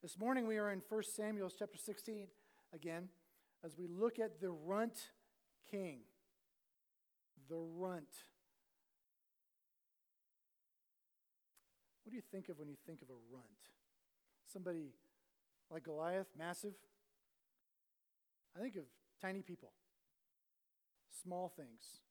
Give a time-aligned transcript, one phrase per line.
[0.00, 2.28] This morning we are in 1 Samuel chapter 16
[2.72, 3.08] again
[3.64, 5.10] as we look at the runt
[5.68, 6.02] king.
[7.48, 8.04] The runt.
[12.04, 13.44] What do you think of when you think of a runt?
[14.46, 14.92] Somebody
[15.68, 16.74] like Goliath, massive?
[18.56, 18.84] I think of
[19.20, 19.72] tiny people,
[21.24, 22.02] small things.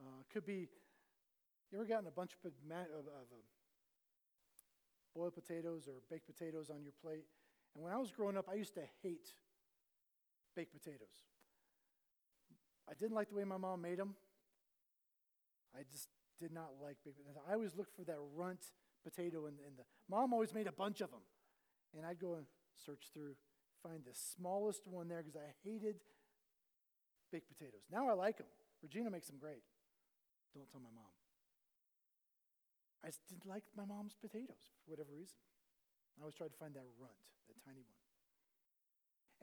[0.00, 0.66] Uh, could be,
[1.70, 3.53] you ever gotten a bunch of, of, of uh,
[5.14, 7.24] boiled potatoes or baked potatoes on your plate?
[7.74, 9.28] And when I was growing up, I used to hate
[10.54, 11.24] baked potatoes.
[12.88, 14.14] I didn't like the way my mom made them.
[15.74, 17.42] I just did not like baked potatoes.
[17.48, 18.60] I always looked for that runt
[19.02, 21.20] potato, and, and the mom always made a bunch of them.
[21.96, 23.34] And I'd go and search through,
[23.82, 25.96] find the smallest one there because I hated
[27.32, 27.82] baked potatoes.
[27.90, 28.46] Now I like them.
[28.82, 29.62] Regina makes them great.
[30.54, 31.10] Don't tell my mom.
[33.04, 35.36] I just didn't like my mom's potatoes for whatever reason.
[36.16, 37.12] I always tried to find that runt,
[37.48, 38.00] that tiny one.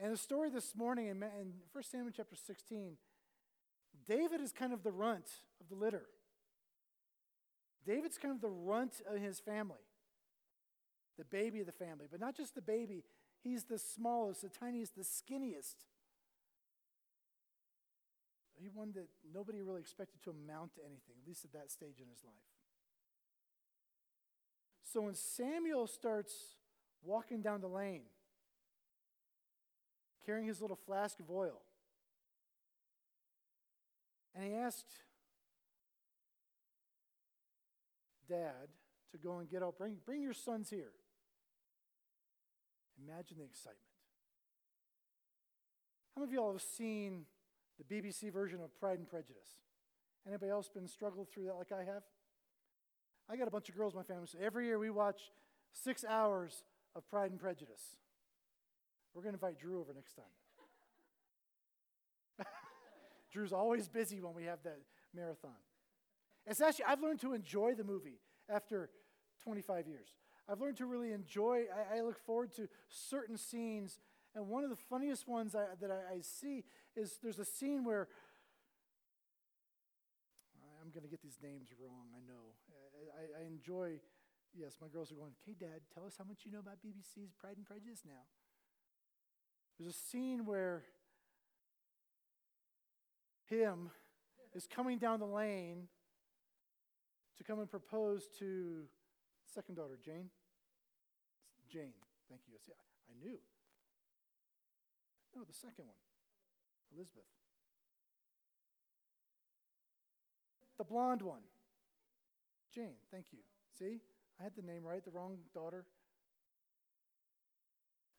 [0.01, 2.97] And the story this morning in, in 1 Samuel chapter 16,
[4.07, 6.05] David is kind of the runt of the litter.
[7.85, 9.85] David's kind of the runt of his family,
[11.17, 12.07] the baby of the family.
[12.09, 13.03] But not just the baby,
[13.43, 15.85] he's the smallest, the tiniest, the skinniest.
[18.59, 21.97] He one that nobody really expected to amount to anything, at least at that stage
[21.99, 22.60] in his life.
[24.91, 26.33] So when Samuel starts
[27.01, 28.01] walking down the lane,
[30.25, 31.61] carrying his little flask of oil,
[34.35, 34.91] and he asked
[38.27, 38.67] Dad
[39.13, 40.91] to go and get out, bring, bring your sons here.
[43.01, 43.77] Imagine the excitement.
[46.15, 47.23] How many of y'all have seen
[47.77, 49.61] the BBC version of Pride and Prejudice?
[50.27, 52.03] Anybody else been struggled through that like I have?
[53.31, 55.31] I got a bunch of girls in my family, so every year we watch
[55.71, 56.65] six hours
[56.95, 57.95] of Pride and Prejudice.
[59.13, 60.25] We're going to invite Drew over next time.
[63.31, 64.79] Drew's always busy when we have that
[65.15, 65.55] marathon.
[66.45, 68.89] It's actually, I've learned to enjoy the movie after
[69.43, 70.09] 25 years.
[70.49, 73.99] I've learned to really enjoy, I, I look forward to certain scenes.
[74.35, 76.65] And one of the funniest ones I, that I, I see
[76.97, 78.09] is there's a scene where
[80.81, 82.55] I'm going to get these names wrong, I know.
[83.21, 83.99] I, I, enjoy,
[84.57, 87.31] yes, my girls are going, okay, Dad, tell us how much you know about BBC's
[87.39, 88.25] Pride and Prejudice now.
[89.77, 90.83] There's a scene where
[93.47, 93.91] him
[94.55, 95.87] is coming down the lane
[97.37, 98.83] to come and propose to
[99.53, 100.29] second daughter, Jane.
[101.71, 101.93] Jane,
[102.29, 102.55] thank you.
[102.65, 103.37] See, I, I knew.
[105.35, 105.97] No, the second one,
[106.95, 107.23] Elizabeth.
[110.77, 111.41] The blonde one.
[112.73, 113.39] Jane, thank you.
[113.77, 113.99] See,
[114.39, 115.85] I had the name right, the wrong daughter.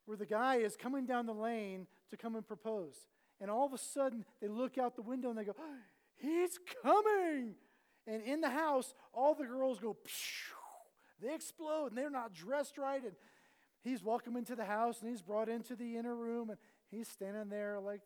[0.04, 2.94] Where the guy is coming down the lane to come and propose.
[3.40, 5.54] And all of a sudden, they look out the window and they go,
[6.16, 7.54] He's coming!
[8.06, 9.96] And in the house, all the girls go,
[11.20, 13.02] they explode, and they're not dressed right.
[13.02, 13.12] And
[13.82, 16.58] he's welcomed into the house, and he's brought into the inner room, and
[16.90, 18.00] he's standing there like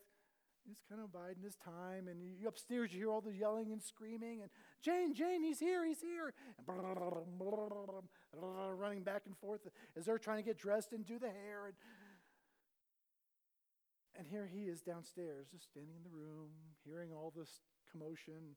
[0.67, 2.09] he's kind of biding his time.
[2.09, 4.51] And you, upstairs, you hear all the yelling and screaming, and
[4.83, 6.35] Jane, Jane, he's here, he's here.
[6.59, 6.67] And
[8.79, 9.61] running back and forth
[9.97, 11.67] as they're trying to get dressed and do the hair.
[11.67, 11.75] And,
[14.19, 16.51] and here he is downstairs, just standing in the room,
[16.85, 17.61] hearing all this
[17.91, 18.57] commotion,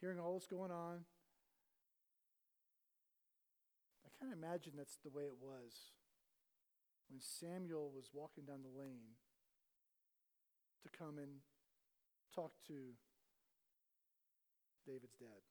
[0.00, 1.04] hearing all this going on.
[4.06, 5.92] I kind of imagine that's the way it was
[7.10, 9.18] when Samuel was walking down the lane
[10.82, 11.40] to come and
[12.34, 12.74] talk to
[14.86, 15.42] David's dad.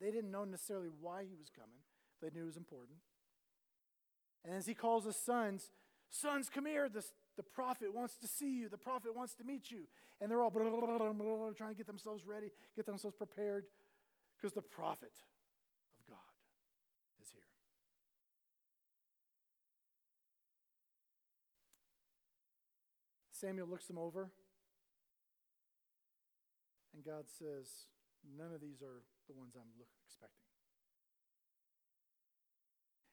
[0.00, 1.80] They didn't know necessarily why he was coming,
[2.20, 2.98] they knew it was important.
[4.44, 5.70] And as he calls his sons,
[6.14, 6.88] Sons, come here.
[6.88, 7.04] The,
[7.36, 8.68] the prophet wants to see you.
[8.68, 9.88] The prophet wants to meet you.
[10.20, 13.64] And they're all blah, blah, blah, trying to get themselves ready, get themselves prepared,
[14.36, 15.10] because the prophet
[15.98, 16.34] of God
[17.20, 17.42] is here.
[23.44, 24.30] Samuel looks them over,
[26.94, 27.68] and God says,
[28.38, 29.68] None of these are the ones I'm
[30.06, 30.48] expecting.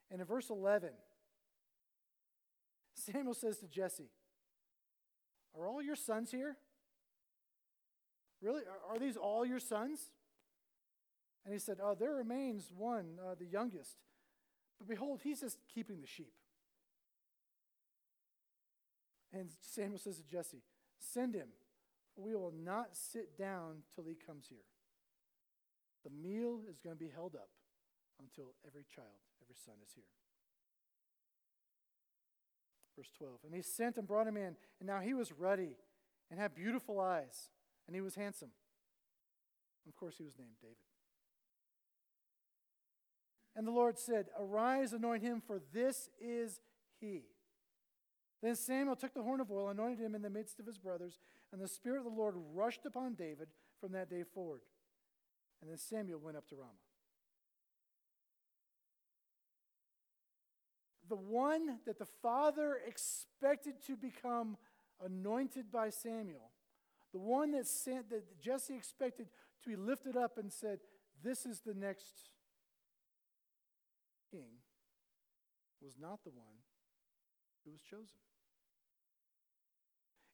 [0.10, 0.92] And in verse 11,
[2.96, 4.10] Samuel says to Jesse,
[5.60, 6.56] Are all your sons here?
[8.42, 8.62] Really?
[8.62, 10.12] Are, are these all your sons?
[11.44, 13.98] And he said, Oh, there remains one, uh, the youngest.
[14.80, 16.32] But behold, he's just keeping the sheep.
[19.34, 20.64] And Samuel says to Jesse,
[21.00, 21.48] Send him.
[22.16, 24.68] We will not sit down till he comes here.
[26.04, 27.50] The meal is going to be held up
[28.20, 29.08] until every child,
[29.42, 30.04] every son is here.
[32.98, 33.40] Verse 12.
[33.46, 35.78] And he sent and brought him in, and now he was ruddy
[36.30, 37.50] and had beautiful eyes,
[37.88, 38.52] and he was handsome.
[39.88, 40.76] Of course, he was named David.
[43.56, 46.62] And the Lord said, Arise, anoint him, for this is
[47.00, 47.24] he.
[48.42, 51.20] Then Samuel took the horn of oil, anointed him in the midst of his brothers,
[51.52, 53.50] and the Spirit of the Lord rushed upon David
[53.80, 54.62] from that day forward.
[55.62, 56.72] And then Samuel went up to Ramah.
[61.08, 64.58] The one that the father expected to become
[65.04, 66.52] anointed by Samuel,
[67.12, 69.28] the one that, sent, that Jesse expected
[69.64, 70.80] to be lifted up and said,
[71.22, 72.30] This is the next
[74.32, 74.50] king,
[75.82, 76.64] was not the one
[77.66, 78.18] who was chosen.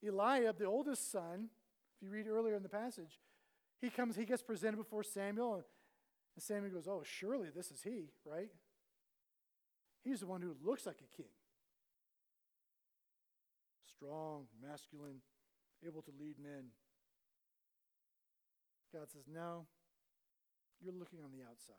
[0.06, 1.50] Eliab, the oldest son,
[1.96, 3.20] if you read earlier in the passage,
[3.82, 5.64] he comes, he gets presented before Samuel, and
[6.44, 8.50] Samuel goes, Oh, surely this is he, right?
[10.04, 11.32] He's the one who looks like a king.
[13.96, 15.22] Strong, masculine,
[15.86, 16.66] able to lead men.
[18.94, 19.66] God says, No,
[20.82, 21.76] you're looking on the outside.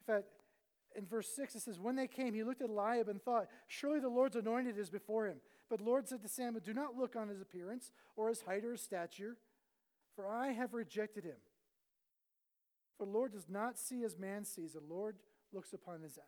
[0.00, 0.28] In fact,
[0.96, 4.00] in verse 6, it says, When they came, he looked at Eliab and thought, Surely
[4.00, 5.36] the Lord's anointed is before him.
[5.68, 8.72] But Lord said to Samuel, Do not look on his appearance or his height or
[8.72, 9.36] his stature,
[10.16, 11.36] for I have rejected him.
[12.96, 14.72] For the Lord does not see as man sees.
[14.72, 15.16] The Lord
[15.52, 16.18] looks upon his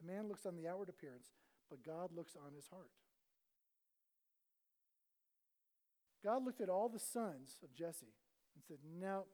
[0.00, 1.32] the man looks on the outward appearance,
[1.68, 2.90] but God looks on his heart.
[6.24, 8.14] God looked at all the sons of Jesse
[8.54, 9.24] and said, No,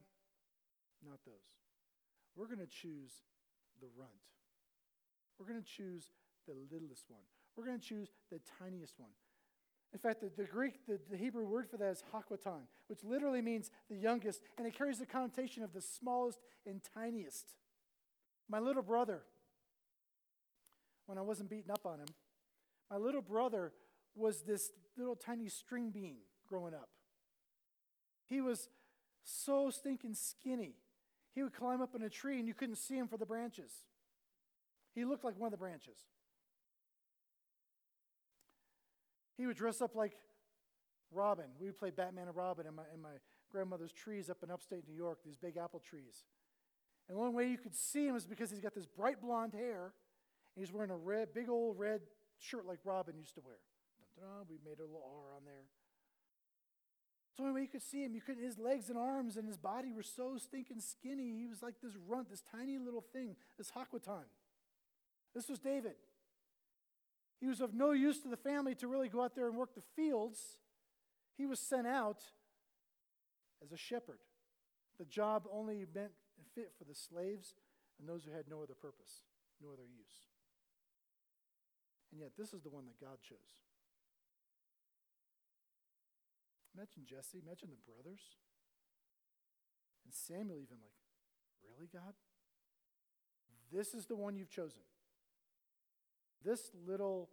[1.04, 1.58] not those.
[2.36, 3.12] We're going to choose
[3.80, 4.10] the runt.
[5.38, 6.12] We're going to choose
[6.46, 7.24] the littlest one.
[7.56, 9.10] We're going to choose the tiniest one.
[9.94, 13.40] In fact, the, the Greek, the, the, Hebrew word for that is hakwatan, which literally
[13.40, 17.54] means the youngest, and it carries the connotation of the smallest and tiniest.
[18.48, 19.22] My little brother,
[21.06, 22.08] when I wasn't beating up on him,
[22.90, 23.72] my little brother
[24.16, 26.16] was this little tiny string bean
[26.48, 26.88] growing up.
[28.26, 28.68] He was
[29.22, 30.74] so stinking skinny.
[31.34, 33.70] He would climb up in a tree and you couldn't see him for the branches.
[34.92, 35.98] He looked like one of the branches.
[39.36, 40.12] He would dress up like
[41.10, 41.46] Robin.
[41.58, 43.16] We would play Batman and Robin in my, in my
[43.50, 46.24] grandmother's trees up in upstate New York, these big apple trees.
[47.08, 49.52] And the only way you could see him is because he's got this bright blonde
[49.52, 49.92] hair,
[50.54, 52.00] and he's wearing a red, big old red
[52.38, 53.56] shirt like Robin used to wear.
[54.48, 55.64] We made a little R on there.
[57.28, 58.14] It's the only way you could see him.
[58.14, 61.34] You couldn't, his legs and arms and his body were so stinking skinny.
[61.36, 64.22] He was like this runt, this tiny little thing, this hakwatan.
[65.34, 65.94] This was David.
[67.44, 69.74] He was of no use to the family to really go out there and work
[69.74, 70.40] the fields.
[71.36, 72.22] He was sent out
[73.62, 74.16] as a shepherd.
[74.98, 76.12] The job only meant
[76.54, 77.52] fit for the slaves
[78.00, 79.20] and those who had no other purpose,
[79.62, 80.24] no other use.
[82.12, 83.60] And yet, this is the one that God chose.
[86.74, 88.22] Imagine Jesse, imagine the brothers.
[90.06, 90.96] And Samuel, even like,
[91.68, 92.14] really, God?
[93.70, 94.80] This is the one you've chosen.
[96.44, 97.30] This little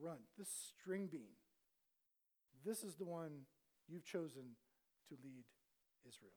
[0.00, 1.32] runt, this string bean,
[2.64, 3.46] this is the one
[3.88, 4.56] you've chosen
[5.08, 5.44] to lead
[6.06, 6.32] Israel.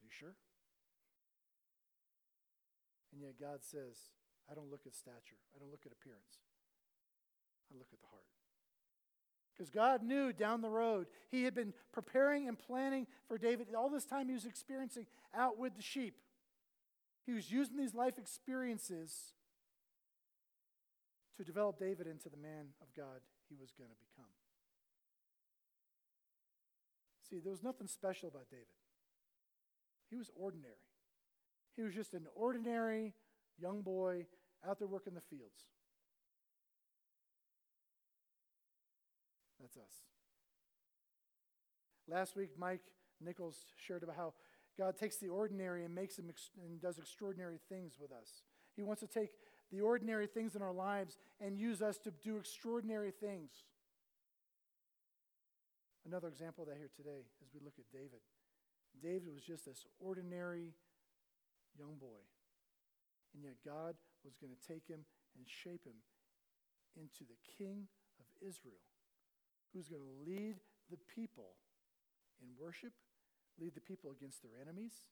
[0.00, 0.36] Are you sure?
[3.12, 3.98] And yet God says,
[4.50, 6.38] I don't look at stature, I don't look at appearance,
[7.72, 8.24] I look at the heart.
[9.52, 13.66] Because God knew down the road, He had been preparing and planning for David.
[13.76, 16.14] All this time, He was experiencing out with the sheep.
[17.26, 19.34] He was using these life experiences
[21.40, 24.28] to develop David into the man of God he was going to become.
[27.30, 28.66] See, there was nothing special about David.
[30.10, 30.84] He was ordinary.
[31.76, 33.14] He was just an ordinary
[33.58, 34.26] young boy
[34.68, 35.62] out there working the fields.
[39.62, 39.94] That's us.
[42.06, 42.82] Last week, Mike
[43.18, 44.34] Nichols shared about how
[44.76, 48.42] God takes the ordinary and makes them ex- and does extraordinary things with us.
[48.76, 49.30] He wants to take
[49.72, 53.50] the ordinary things in our lives and use us to do extraordinary things.
[56.06, 58.20] Another example of that here today as we look at David.
[59.02, 60.74] David was just this ordinary
[61.78, 62.24] young boy.
[63.34, 66.02] And yet God was going to take him and shape him
[66.98, 67.86] into the king
[68.18, 68.82] of Israel
[69.72, 70.56] who's going to lead
[70.90, 71.54] the people
[72.42, 72.92] in worship,
[73.60, 75.06] lead the people against their enemies,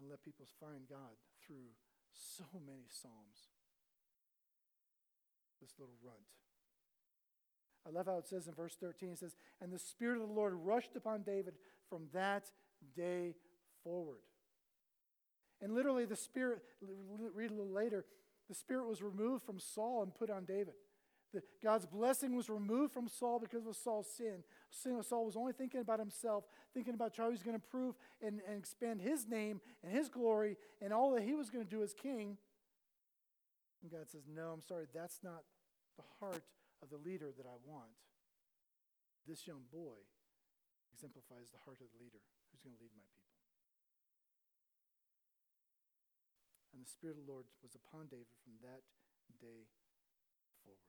[0.00, 1.14] and let people find God
[1.46, 1.70] through
[2.12, 3.50] so many Psalms.
[5.60, 6.18] This little runt.
[7.86, 10.34] I love how it says in verse 13, it says, And the Spirit of the
[10.34, 11.54] Lord rushed upon David
[11.88, 12.44] from that
[12.96, 13.34] day
[13.82, 14.20] forward.
[15.60, 16.62] And literally, the Spirit,
[17.34, 18.04] read a little later,
[18.48, 20.74] the Spirit was removed from Saul and put on David.
[21.62, 24.44] God's blessing was removed from Saul because of Saul's sin.
[24.70, 28.40] Saul was only thinking about himself, thinking about how he was going to prove and,
[28.46, 31.82] and expand his name and his glory and all that he was going to do
[31.82, 32.36] as king.
[33.82, 35.42] And God says, No, I'm sorry, that's not
[35.96, 36.44] the heart
[36.82, 37.90] of the leader that I want.
[39.26, 40.02] This young boy
[40.92, 42.20] exemplifies the heart of the leader
[42.50, 43.22] who's going to lead my people.
[46.74, 48.82] And the Spirit of the Lord was upon David from that
[49.38, 49.70] day
[50.64, 50.82] forward.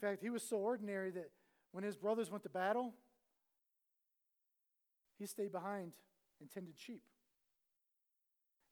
[0.00, 1.30] In fact, he was so ordinary that
[1.72, 2.94] when his brothers went to battle,
[5.18, 5.92] he stayed behind
[6.40, 7.02] and tended sheep.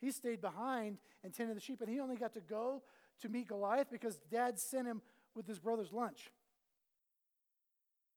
[0.00, 2.82] He stayed behind and tended the sheep, and he only got to go
[3.20, 5.02] to meet Goliath because dad sent him
[5.34, 6.30] with his brother's lunch.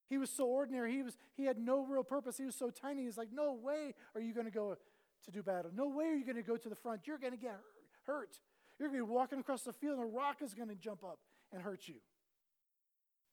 [0.08, 0.92] He was so ordinary.
[0.92, 2.38] He, was, he had no real purpose.
[2.38, 3.04] He was so tiny.
[3.04, 4.76] He's like, No way are you going to go
[5.24, 5.70] to do battle.
[5.74, 7.02] No way are you going to go to the front.
[7.06, 7.58] You're going to get
[8.06, 8.38] hurt.
[8.78, 11.04] You're going to be walking across the field, and a rock is going to jump
[11.04, 11.18] up
[11.52, 11.96] and hurt you.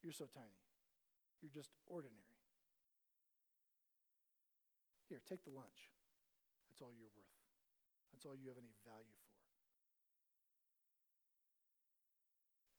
[0.04, 0.60] You're so tiny.
[1.42, 2.16] You're just ordinary.
[5.08, 5.90] Here, take the lunch.
[6.70, 7.36] That's all you're worth.
[8.14, 9.30] That's all you have any value for.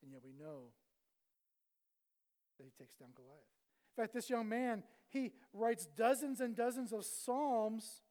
[0.02, 0.72] And yet we know
[2.58, 3.40] that he takes down Goliath.
[3.96, 8.02] In fact, this young man, he writes dozens and dozens of psalms.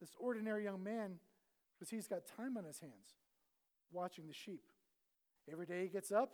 [0.00, 1.18] This ordinary young man,
[1.74, 3.18] because he's got time on his hands
[3.92, 4.62] watching the sheep.
[5.50, 6.30] Every day he gets up,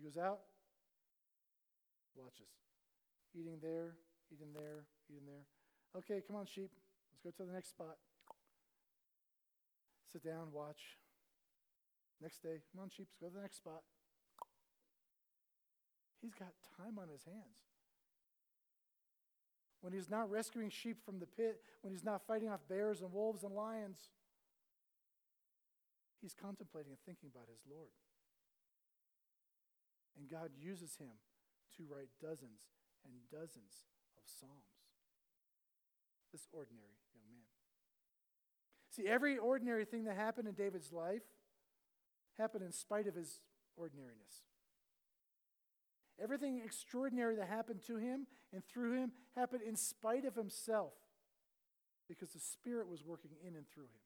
[0.00, 0.40] he goes out,
[2.16, 2.48] watches.
[3.34, 3.96] Eating there,
[4.32, 5.44] eating there, eating there.
[5.96, 6.70] Okay, come on, sheep.
[7.12, 7.96] Let's go to the next spot.
[10.10, 10.96] Sit down, watch.
[12.22, 13.82] Next day, come on, sheep, let's go to the next spot.
[16.22, 17.60] He's got time on his hands.
[19.82, 23.12] When he's not rescuing sheep from the pit, when he's not fighting off bears and
[23.12, 23.98] wolves and lions,
[26.20, 27.88] he's contemplating and thinking about his Lord.
[30.18, 31.16] And God uses him
[31.76, 32.60] to write dozens
[33.04, 33.86] and dozens
[34.16, 34.54] of Psalms.
[36.32, 37.48] This ordinary young man.
[38.90, 41.22] See, every ordinary thing that happened in David's life
[42.38, 43.40] happened in spite of his
[43.76, 44.44] ordinariness.
[46.22, 50.92] Everything extraordinary that happened to him and through him happened in spite of himself
[52.08, 54.04] because the Spirit was working in and through him.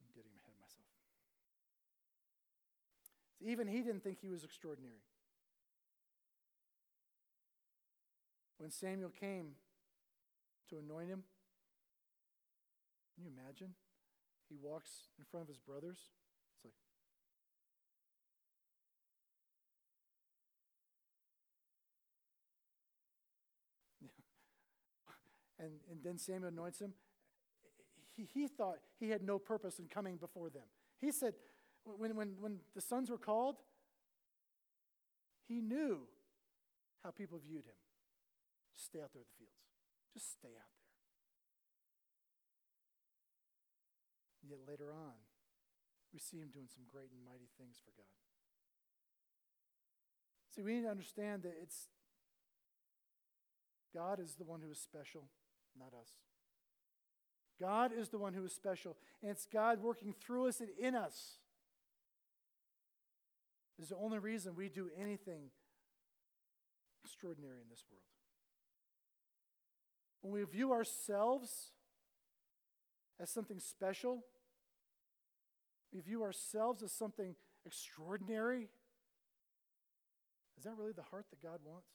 [0.00, 0.88] I'm getting ahead of myself.
[3.44, 5.02] Even he didn't think he was extraordinary.
[8.58, 9.52] When Samuel came
[10.70, 11.22] to anoint him,
[13.14, 13.74] can you imagine?
[14.48, 15.98] He walks in front of his brothers.
[16.54, 16.74] It's like,
[25.58, 26.94] and, and then Samuel anoints him.
[28.16, 30.62] He, he thought he had no purpose in coming before them.
[30.98, 31.34] He said,
[31.98, 33.56] when, when, when the sons were called,
[35.48, 36.00] he knew
[37.04, 37.78] how people viewed him.
[38.74, 39.62] Just stay out there in the fields.
[40.12, 40.70] Just stay out
[44.42, 44.50] there.
[44.50, 45.14] Yet later on,
[46.12, 48.06] we see him doing some great and mighty things for God.
[50.54, 51.88] See, we need to understand that it's
[53.94, 55.24] God is the one who is special,
[55.78, 56.10] not us.
[57.60, 60.94] God is the one who is special, and it's God working through us and in
[60.94, 61.38] us.
[63.78, 65.50] Is the only reason we do anything
[67.06, 68.02] extraordinary in this world.
[70.22, 71.70] When we view ourselves
[73.20, 74.24] as something special,
[75.92, 78.68] we view ourselves as something extraordinary.
[80.58, 81.88] Is that really the heart that God wants?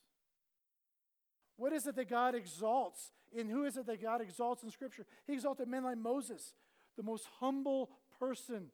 [1.58, 3.12] What is it that God exalts?
[3.38, 5.06] And who is it that God exalts in Scripture?
[5.28, 6.54] He exalted men like Moses,
[6.96, 8.68] the most humble person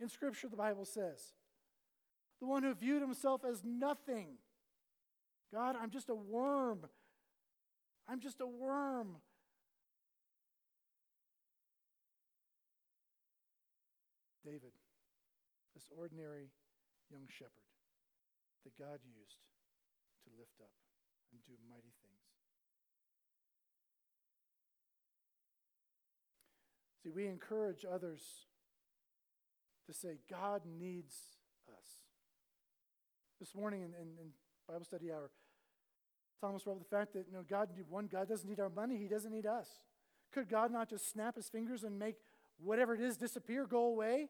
[0.00, 1.34] in Scripture, the Bible says.
[2.40, 4.38] The one who viewed himself as nothing.
[5.52, 6.86] God, I'm just a worm.
[8.08, 9.16] I'm just a worm.
[14.44, 14.70] David,
[15.74, 16.50] this ordinary
[17.10, 17.50] young shepherd
[18.64, 19.38] that God used
[20.24, 20.70] to lift up
[21.32, 22.16] and do mighty things.
[27.02, 28.20] See, we encourage others
[29.86, 31.14] to say, God needs
[31.68, 32.05] us.
[33.38, 34.30] This morning in, in, in
[34.66, 35.30] Bible study hour,
[36.40, 39.08] Thomas up the fact that you know, God, one, God doesn't need our money, He
[39.08, 39.68] doesn't need us.
[40.32, 42.16] Could God not just snap His fingers and make
[42.58, 44.28] whatever it is disappear, go away?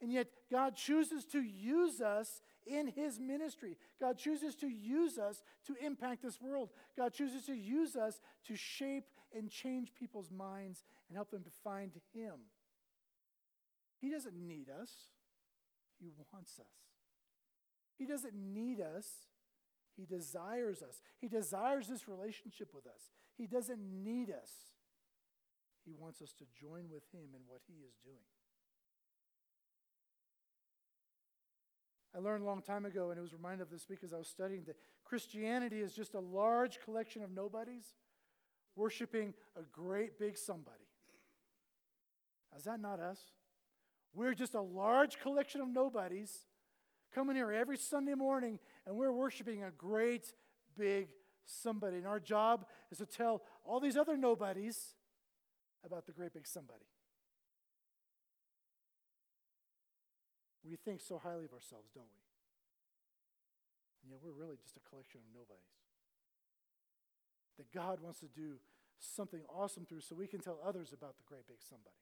[0.00, 3.76] And yet, God chooses to use us in His ministry.
[4.00, 6.70] God chooses to use us to impact this world.
[6.96, 9.04] God chooses to use us to shape
[9.36, 12.34] and change people's minds and help them to find Him.
[14.00, 14.90] He doesn't need us,
[16.00, 16.91] He wants us.
[18.02, 19.06] He doesn't need us,
[19.96, 21.00] He desires us.
[21.20, 23.12] He desires this relationship with us.
[23.38, 24.50] He doesn't need us.
[25.84, 28.16] He wants us to join with Him in what He is doing.
[32.12, 34.26] I learned a long time ago, and it was reminded of this because I was
[34.26, 37.94] studying that Christianity is just a large collection of nobodies
[38.74, 40.88] worshiping a great big somebody.
[42.56, 43.20] Is that not us?
[44.12, 46.48] We're just a large collection of nobodies
[47.14, 50.32] coming here every Sunday morning and we're worshiping a great
[50.76, 51.08] big
[51.44, 51.98] somebody.
[51.98, 54.94] And our job is to tell all these other nobodies
[55.84, 56.84] about the great big somebody.
[60.64, 62.22] We think so highly of ourselves, don't we?
[64.02, 65.58] And yet we're really just a collection of nobodies.
[67.58, 68.54] That God wants to do
[68.98, 71.96] something awesome through so we can tell others about the great big somebody.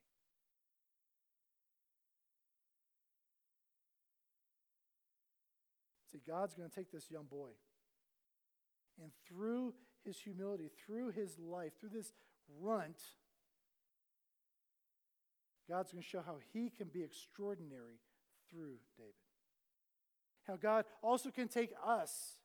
[6.11, 7.51] See, God's going to take this young boy
[9.01, 12.11] and through his humility, through his life, through this
[12.59, 12.97] runt,
[15.69, 17.99] God's going to show how he can be extraordinary
[18.49, 19.13] through David.
[20.47, 22.37] How God also can take us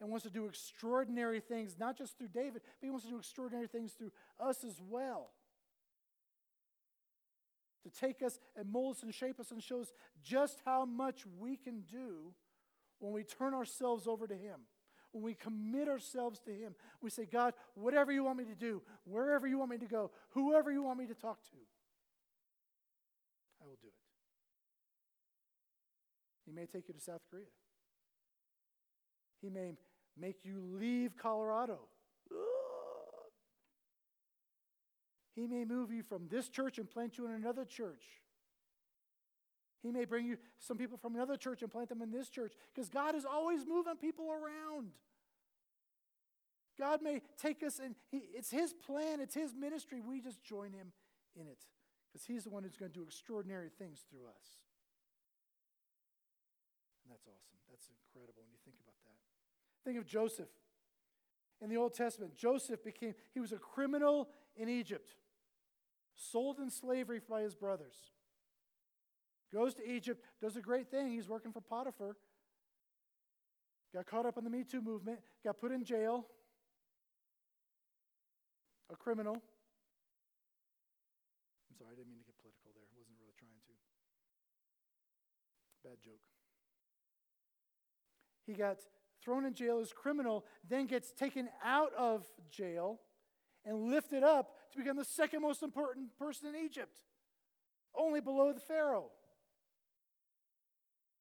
[0.00, 3.18] and wants to do extraordinary things, not just through David, but he wants to do
[3.18, 5.30] extraordinary things through us as well.
[7.82, 11.24] To take us and mold us and shape us and show us just how much
[11.38, 12.34] we can do
[13.00, 14.60] when we turn ourselves over to him.
[15.12, 18.80] When we commit ourselves to Him, we say, God, whatever you want me to do,
[19.04, 21.56] wherever you want me to go, whoever you want me to talk to,
[23.60, 23.94] I will do it.
[26.46, 27.46] He may take you to South Korea.
[29.42, 29.72] He may
[30.18, 31.78] make you leave Colorado.
[35.34, 38.04] He may move you from this church and plant you in another church.
[39.82, 42.52] He may bring you some people from another church and plant them in this church
[42.74, 44.90] because God is always moving people around.
[46.78, 50.00] God may take us and he, it's His plan, it's His ministry.
[50.00, 50.92] We just join Him
[51.38, 51.58] in it
[52.10, 54.60] because He's the one who's going to do extraordinary things through us.
[57.04, 57.58] And that's awesome.
[57.70, 59.16] That's incredible when you think about that.
[59.84, 60.48] Think of Joseph.
[61.62, 65.10] In the Old Testament, Joseph became, he was a criminal in Egypt,
[66.14, 67.94] sold in slavery by his brothers.
[69.52, 71.10] Goes to Egypt, does a great thing.
[71.10, 72.16] He's working for Potiphar.
[73.92, 76.24] Got caught up in the Me Too movement, got put in jail.
[78.92, 79.34] A criminal.
[79.34, 82.84] I'm sorry, I didn't mean to get political there.
[82.96, 83.72] Wasn't really trying to.
[85.88, 86.20] Bad joke.
[88.46, 88.78] He got
[89.22, 93.00] thrown in jail as criminal, then gets taken out of jail
[93.64, 97.02] and lifted up to become the second most important person in Egypt,
[97.94, 99.10] only below the Pharaoh.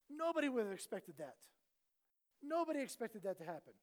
[0.09, 1.37] Nobody would have expected that.
[2.41, 3.73] Nobody expected that to happen.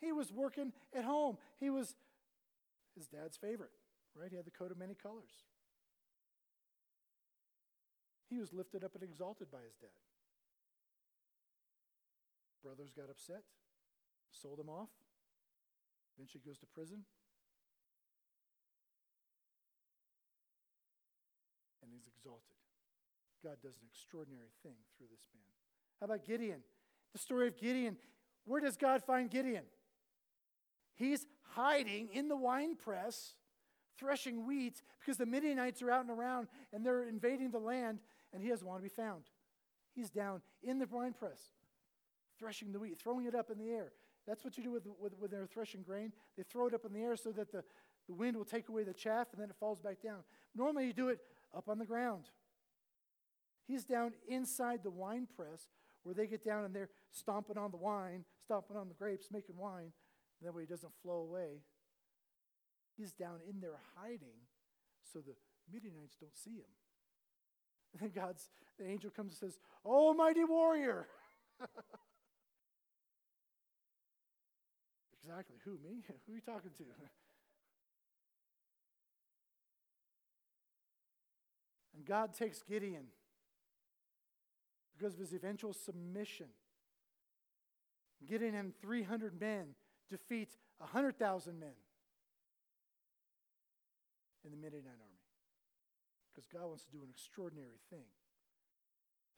[0.00, 1.38] He was working at home.
[1.60, 1.94] He was
[2.94, 3.70] his dad's favorite,
[4.14, 4.30] right?
[4.30, 5.44] He had the coat of many colors.
[8.28, 9.90] He was lifted up and exalted by his dad.
[12.62, 13.42] Brothers got upset,
[14.32, 14.88] sold him off.
[16.16, 17.04] Eventually goes to prison.
[21.82, 22.56] And he's exalted.
[23.44, 25.44] God does an extraordinary thing through this man.
[26.00, 26.60] How about Gideon?
[27.12, 27.98] The story of Gideon.
[28.46, 29.64] Where does God find Gideon?
[30.94, 33.34] He's hiding in the wine press,
[33.98, 38.00] threshing wheat, because the Midianites are out and around and they're invading the land,
[38.32, 39.24] and he doesn't want to be found.
[39.92, 41.40] He's down in the wine press,
[42.38, 43.92] threshing the wheat, throwing it up in the air.
[44.26, 46.12] That's what you do with, with, with their threshing grain.
[46.36, 47.62] They throw it up in the air so that the,
[48.06, 50.20] the wind will take away the chaff and then it falls back down.
[50.54, 51.18] Normally, you do it
[51.54, 52.24] up on the ground.
[53.66, 55.68] He's down inside the wine press
[56.02, 59.56] where they get down and they're stomping on the wine, stomping on the grapes, making
[59.56, 59.92] wine.
[60.40, 61.62] And that way it doesn't flow away.
[62.96, 64.46] He's down in there hiding
[65.02, 65.34] so the
[65.72, 66.64] Midianites don't see him.
[67.92, 71.06] And then God's the angel comes and says, Oh, mighty warrior.
[75.22, 75.58] exactly.
[75.64, 76.02] Who, me?
[76.26, 76.84] Who are you talking to?
[81.94, 83.04] and God takes Gideon
[85.04, 86.46] because of his eventual submission.
[88.26, 89.74] Gideon 300 men
[90.08, 91.68] defeat 100,000 men
[94.46, 95.20] in the Midianite army.
[96.32, 98.06] Because God wants to do an extraordinary thing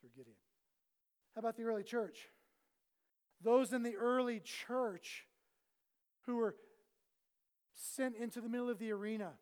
[0.01, 0.37] through Gideon.
[1.35, 2.29] How about the early church?
[3.43, 5.27] Those in the early church
[6.27, 6.55] who were
[7.75, 9.33] sent into the middle of the arena,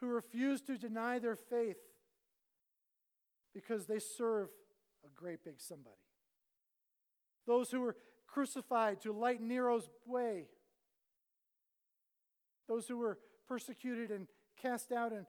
[0.00, 1.78] who refused to deny their faith
[3.58, 4.48] because they serve
[5.04, 5.96] a great big somebody.
[7.44, 7.96] Those who were
[8.28, 10.46] crucified to light Nero's way.
[12.68, 13.18] Those who were
[13.48, 14.28] persecuted and
[14.62, 15.26] cast out and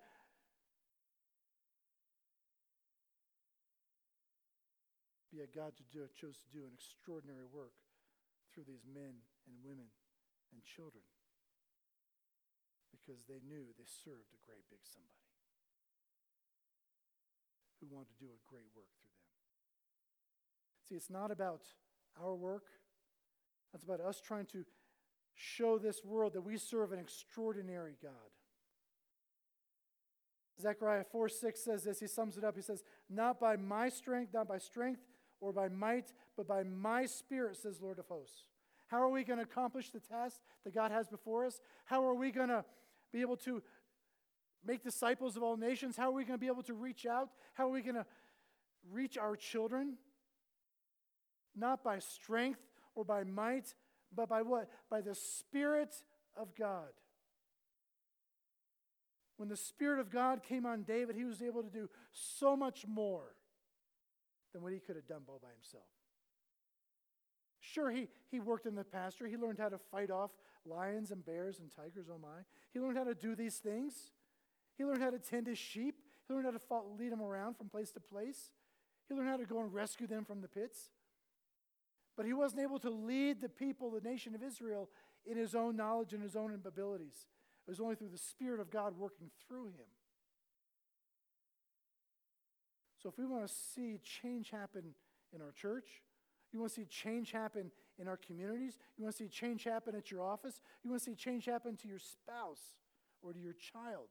[5.32, 7.74] yet God to do, chose to do an extraordinary work
[8.54, 9.90] through these men and women
[10.54, 11.04] and children
[12.92, 15.29] because they knew they served a great big somebody
[17.80, 19.30] who want to do a great work through them.
[20.88, 21.62] See, it's not about
[22.22, 22.66] our work,
[23.74, 24.66] it's about us trying to
[25.36, 28.12] show this world that we serve an extraordinary God.
[30.62, 32.00] Zechariah 4 6 says this.
[32.00, 32.56] He sums it up.
[32.56, 35.02] He says, Not by my strength, not by strength
[35.40, 38.48] or by might, but by my spirit, says Lord of hosts.
[38.88, 41.62] How are we going to accomplish the task that God has before us?
[41.86, 42.66] How are we going to
[43.14, 43.62] be able to
[44.66, 45.96] make disciples of all nations?
[45.98, 47.30] How are we going to be able to reach out?
[47.54, 48.06] How are we going to
[48.92, 49.98] reach our children?
[51.56, 52.62] Not by strength
[52.96, 53.74] or by might,
[54.16, 54.70] but by what?
[54.90, 55.96] By the Spirit
[56.36, 56.90] of God.
[59.38, 62.86] When the Spirit of God came on David, he was able to do so much
[62.88, 63.36] more
[64.52, 65.86] than what he could have done all by himself.
[67.62, 69.28] Sure, he, he worked in the pasture.
[69.28, 70.32] He learned how to fight off
[70.66, 72.44] lions and bears and tigers, oh my.
[72.74, 74.12] He learned how to do these things.
[74.80, 75.96] He learned how to tend his sheep.
[76.26, 78.52] He learned how to follow, lead them around from place to place.
[79.10, 80.90] He learned how to go and rescue them from the pits.
[82.16, 84.90] But he wasn't able to lead the people, the nation of Israel,
[85.26, 87.28] in his own knowledge and his own abilities.
[87.68, 89.86] It was only through the Spirit of God working through him.
[93.04, 94.96] So if we want to see change happen
[95.34, 96.02] in our church,
[96.54, 99.94] you want to see change happen in our communities, you want to see change happen
[99.94, 102.78] at your office, you want to see change happen to your spouse
[103.22, 104.08] or to your child,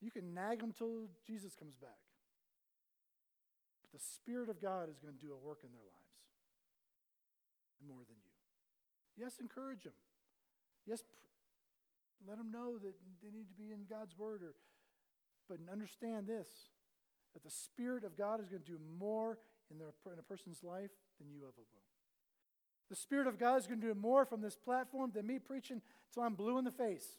[0.00, 2.00] you can nag them till Jesus comes back.
[3.82, 6.04] But the Spirit of God is going to do a work in their lives
[7.86, 9.24] more than you.
[9.24, 9.92] Yes, encourage them.
[10.86, 14.42] Yes, pr- let them know that they need to be in God's Word.
[14.42, 14.54] Or,
[15.48, 16.48] but understand this
[17.34, 19.38] that the Spirit of God is going to do more
[19.70, 21.84] in, their, in a person's life than you ever will.
[22.88, 25.82] The Spirit of God is going to do more from this platform than me preaching
[26.12, 27.18] till I'm blue in the face.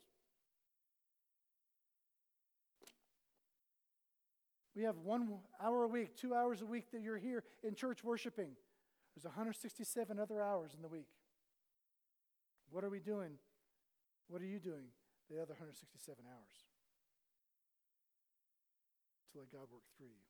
[4.75, 8.03] We have one hour a week, two hours a week that you're here in church
[8.03, 8.51] worshiping.
[9.15, 11.07] There's 167 other hours in the week.
[12.69, 13.31] What are we doing?
[14.27, 14.88] What are you doing
[15.29, 16.65] the other 167 hours?
[19.35, 20.23] to let God work through you.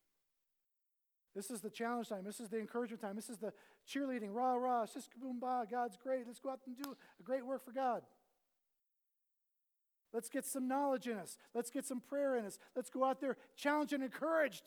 [1.34, 2.24] This is the challenge time.
[2.24, 3.14] This is the encouragement time.
[3.14, 3.52] This is the
[3.86, 6.26] cheerleading, rah, rah, sis, boom, bah, God's great.
[6.26, 8.02] Let's go out and do a great work for God.
[10.16, 11.36] Let's get some knowledge in us.
[11.54, 12.58] Let's get some prayer in us.
[12.74, 14.62] Let's go out there challenged and encouraged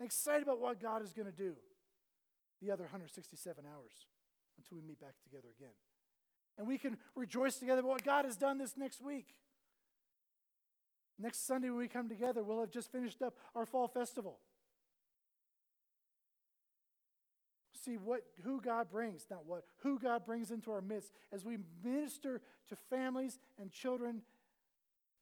[0.00, 1.52] and excited about what God is going to do
[2.60, 4.06] the other 167 hours
[4.58, 5.70] until we meet back together again.
[6.58, 9.36] And we can rejoice together about what God has done this next week.
[11.16, 14.40] Next Sunday, when we come together, we'll have just finished up our fall festival.
[17.84, 21.58] See what who God brings, not what, who God brings into our midst as we
[21.84, 24.22] minister to families and children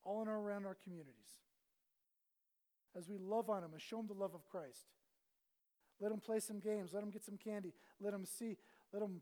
[0.07, 1.43] all in and around our communities.
[2.97, 4.87] As we love on them and show them the love of Christ.
[6.01, 6.93] Let them play some games.
[6.95, 7.73] Let them get some candy.
[8.01, 8.57] Let them see.
[8.93, 9.21] Let them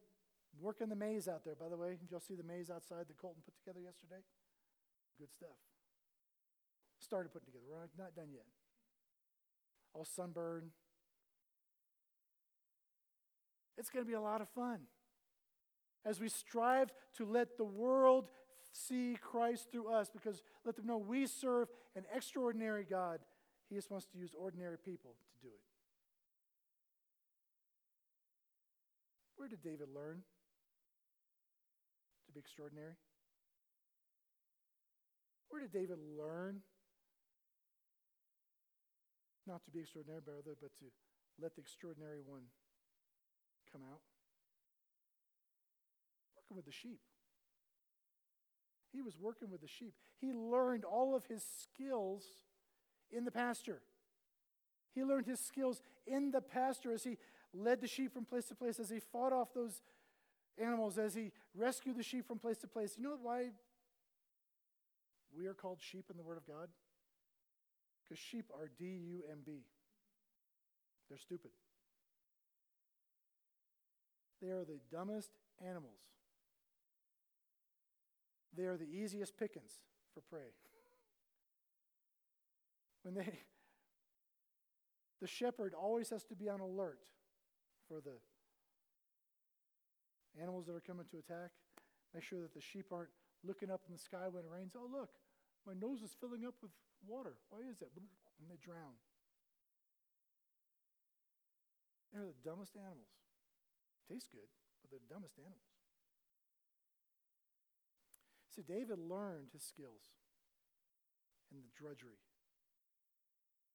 [0.60, 1.54] work in the maze out there.
[1.54, 4.22] By the way, did y'all see the maze outside that Colton put together yesterday?
[5.18, 5.56] Good stuff
[7.04, 7.64] started putting together.
[7.68, 8.46] We're not done yet.
[9.92, 10.70] All sunburned.
[13.76, 14.80] It's going to be a lot of fun
[16.04, 18.28] as we strive to let the world
[18.74, 23.20] see Christ through us because let them know we serve an extraordinary God.
[23.68, 25.60] He just wants to use ordinary people to do it.
[29.36, 30.22] Where did David learn
[32.26, 32.94] to be extraordinary?
[35.48, 36.62] Where did David learn
[39.46, 40.86] not to be extraordinary, brother, but to
[41.40, 42.42] let the extraordinary one
[43.70, 44.00] come out.
[46.36, 47.00] Working with the sheep.
[48.94, 49.92] He was working with the sheep.
[50.20, 52.22] He learned all of his skills
[53.10, 53.82] in the pasture.
[54.94, 57.18] He learned his skills in the pasture as he
[57.52, 59.82] led the sheep from place to place, as he fought off those
[60.56, 62.94] animals, as he rescued the sheep from place to place.
[62.96, 63.50] You know why
[65.36, 66.68] we are called sheep in the Word of God?
[68.04, 69.64] Because sheep are D U M B.
[71.08, 71.50] They're stupid.
[74.40, 75.30] They are the dumbest
[75.60, 75.98] animals.
[78.56, 79.80] They are the easiest pickings
[80.14, 80.52] for prey.
[83.02, 83.40] When they,
[85.20, 87.00] the shepherd always has to be on alert
[87.88, 88.16] for the
[90.40, 91.50] animals that are coming to attack.
[92.14, 93.10] Make sure that the sheep aren't
[93.42, 94.72] looking up in the sky when it rains.
[94.76, 95.10] Oh, look,
[95.66, 96.70] my nose is filling up with
[97.06, 97.34] water.
[97.50, 97.90] Why is that?
[97.96, 98.94] And they drown.
[102.12, 103.10] They're the dumbest animals.
[104.08, 104.48] Taste good,
[104.80, 105.73] but they're the dumbest animals.
[108.54, 110.14] See, David learned his skills
[111.50, 112.22] in the drudgery,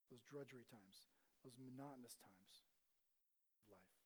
[0.10, 1.12] those drudgery times,
[1.44, 2.64] those monotonous times
[3.60, 4.00] of life.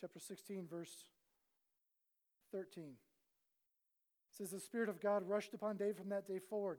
[0.00, 1.06] Chapter 16, verse
[2.50, 2.94] 13
[4.36, 6.78] says, The Spirit of God rushed upon David from that day forward.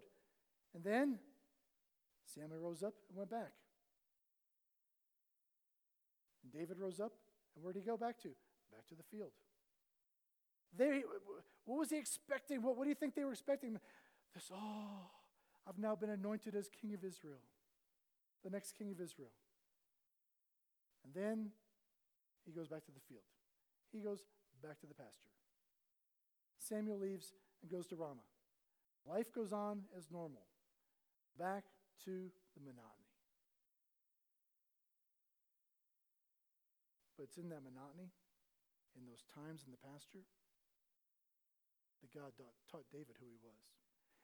[0.76, 1.20] And then
[2.26, 3.54] Samuel rose up and went back.
[6.44, 7.14] And David rose up,
[7.56, 8.30] and where did he go back to?
[8.72, 9.32] Back to the field.
[10.76, 11.04] They,
[11.66, 12.62] what was he expecting?
[12.62, 13.80] What, what do you think they were expecting?
[14.34, 15.10] This, oh,
[15.68, 17.40] I've now been anointed as king of Israel,
[18.44, 19.32] the next king of Israel.
[21.04, 21.50] And then
[22.46, 23.24] he goes back to the field.
[23.92, 24.20] He goes
[24.62, 25.32] back to the pasture.
[26.60, 28.28] Samuel leaves and goes to Ramah.
[29.08, 30.44] Life goes on as normal,
[31.40, 31.64] back
[32.04, 33.08] to the monotony.
[37.18, 38.12] But it's in that monotony,
[38.98, 40.26] in those times in the pasture,
[42.02, 42.34] that God
[42.72, 43.62] taught David who he was.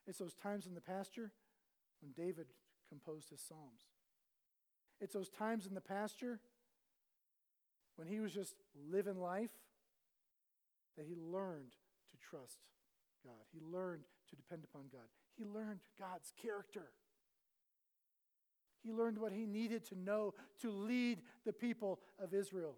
[0.08, 1.32] It's those times in the pasture
[2.02, 2.48] when David
[2.90, 3.88] composed his Psalms.
[5.00, 6.40] It's those times in the pasture
[7.96, 8.56] when he was just
[8.90, 9.52] living life
[10.98, 11.72] that he learned
[12.12, 12.60] to trust
[13.24, 13.46] God.
[13.52, 15.08] He learned to depend upon God.
[15.36, 16.92] He learned God's character.
[18.84, 22.76] He learned what he needed to know to lead the people of Israel.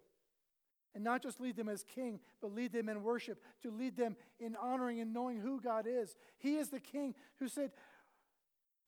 [0.96, 4.16] And not just lead them as king, but lead them in worship, to lead them
[4.40, 6.16] in honoring and knowing who God is.
[6.38, 7.70] He is the king who said,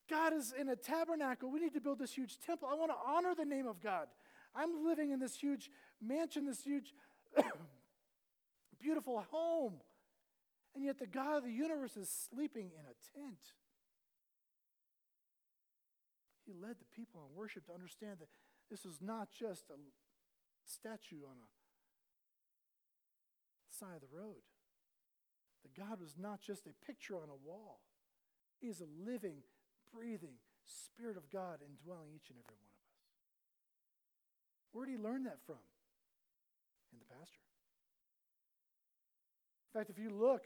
[0.08, 1.50] God is in a tabernacle.
[1.50, 2.66] We need to build this huge temple.
[2.72, 4.06] I want to honor the name of God.
[4.54, 6.94] I'm living in this huge mansion, this huge,
[8.80, 9.74] beautiful home.
[10.74, 13.52] And yet the God of the universe is sleeping in a tent.
[16.46, 18.28] He led the people in worship to understand that
[18.70, 19.76] this was not just a
[20.64, 21.57] statue on a
[23.78, 24.42] side of the road.
[25.62, 27.80] That God was not just a picture on a wall.
[28.60, 29.42] He is a living,
[29.94, 30.38] breathing
[30.68, 32.98] Spirit of God indwelling each and every one of us.
[34.72, 35.62] Where did he learn that from?
[36.92, 37.48] In the pasture.
[39.72, 40.44] In fact, if you look,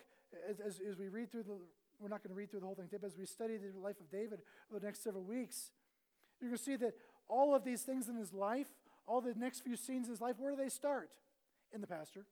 [0.48, 1.58] as, as, as we read through the,
[1.98, 3.98] we're not going to read through the whole thing, but as we study the life
[4.00, 4.40] of David
[4.70, 5.70] over the next several weeks,
[6.40, 6.94] you're going to see that
[7.28, 8.68] all of these things in his life,
[9.06, 11.10] all the next few scenes in his life, where do they start?
[11.72, 12.26] In the pasture.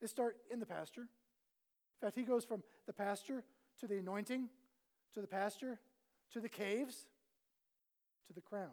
[0.00, 1.02] They start in the pasture.
[1.02, 3.44] In fact, he goes from the pasture
[3.80, 4.48] to the anointing,
[5.14, 5.78] to the pasture,
[6.32, 7.06] to the caves,
[8.26, 8.70] to the crown.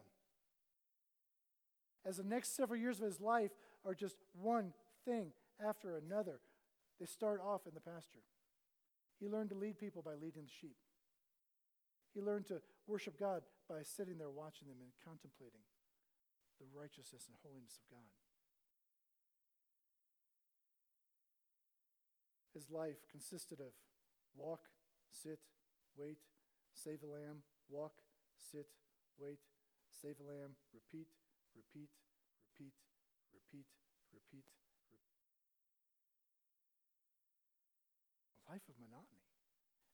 [2.06, 3.52] As the next several years of his life
[3.86, 5.32] are just one thing
[5.66, 6.40] after another,
[7.00, 8.24] they start off in the pasture.
[9.20, 10.78] He learned to lead people by leading the sheep.
[12.14, 15.62] He learned to worship God by sitting there watching them and contemplating
[16.60, 18.08] the righteousness and holiness of God.
[22.58, 23.70] His life consisted of
[24.34, 24.66] walk,
[25.14, 25.38] sit,
[25.94, 26.18] wait,
[26.74, 28.02] save a lamb, walk,
[28.34, 28.66] sit,
[29.14, 29.38] wait,
[29.94, 31.06] save a lamb, repeat,
[31.54, 31.94] repeat,
[32.42, 32.74] repeat,
[33.30, 33.70] repeat,
[34.10, 34.50] repeat,
[34.90, 35.06] repeat.
[38.42, 39.30] A life of monotony.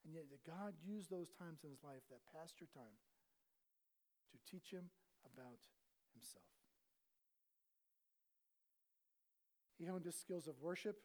[0.08, 2.96] And yet God used those times in his life, that pasture time,
[4.32, 4.88] to teach him
[5.28, 5.60] about
[6.16, 6.48] himself.
[9.76, 11.04] He honed his skills of worship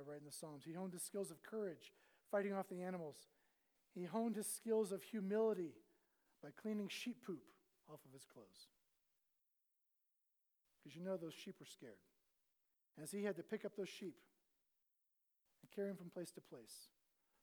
[0.00, 0.64] by writing the Psalms.
[0.64, 1.92] He honed his skills of courage,
[2.30, 3.16] fighting off the animals.
[3.94, 5.72] He honed his skills of humility
[6.42, 7.42] by cleaning sheep poop
[7.92, 8.68] off of his clothes.
[10.78, 12.00] Because you know those sheep were scared.
[13.02, 14.16] As he had to pick up those sheep
[15.62, 16.88] and carry them from place to place.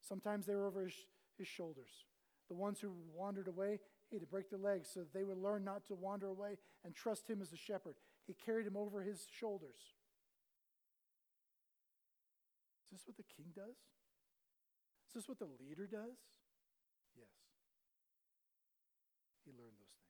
[0.01, 0.95] Sometimes they were over his,
[1.37, 2.05] his shoulders.
[2.47, 5.37] The ones who wandered away, he had to break their legs so that they would
[5.37, 7.95] learn not to wander away and trust him as a shepherd.
[8.25, 9.96] He carried them over his shoulders.
[12.91, 13.75] Is this what the king does?
[15.07, 16.17] Is this what the leader does?
[17.15, 17.27] Yes.
[19.45, 20.07] He learned those things.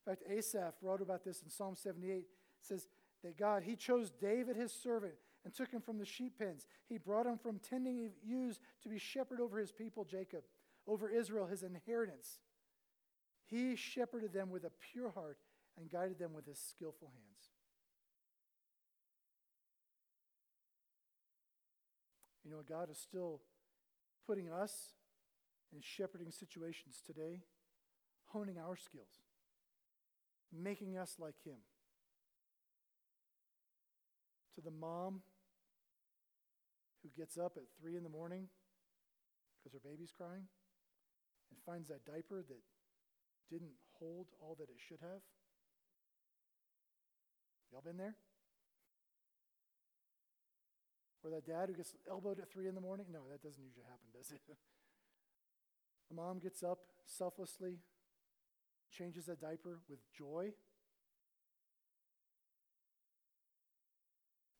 [0.00, 2.10] In fact, Asaph wrote about this in Psalm 78.
[2.16, 2.26] It
[2.62, 2.88] says
[3.22, 6.66] that God, he chose David, his servant, and took him from the sheep pens.
[6.88, 10.42] He brought him from tending ewes to be shepherd over his people, Jacob.
[10.86, 12.40] over Israel, his inheritance.
[13.44, 15.38] He shepherded them with a pure heart
[15.78, 17.50] and guided them with his skillful hands.
[22.50, 23.42] You know, God is still
[24.26, 24.94] putting us
[25.72, 27.42] in shepherding situations today,
[28.26, 29.22] honing our skills,
[30.52, 31.58] making us like him.
[34.56, 35.20] To the mom
[37.04, 38.48] who gets up at 3 in the morning
[39.62, 40.48] because her baby's crying
[41.52, 42.62] and finds that diaper that
[43.48, 45.22] didn't hold all that it should have?
[47.70, 48.16] Y'all been there?
[51.22, 53.06] Or that dad who gets elbowed at 3 in the morning?
[53.12, 54.40] No, that doesn't usually happen, does it?
[56.08, 57.78] the mom gets up selflessly,
[58.90, 60.52] changes a diaper with joy.